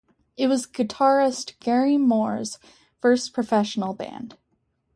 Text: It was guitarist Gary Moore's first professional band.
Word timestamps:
It 0.35 0.47
was 0.47 0.65
guitarist 0.65 1.59
Gary 1.59 1.95
Moore's 1.95 2.57
first 3.01 3.33
professional 3.33 3.93
band. 3.93 4.35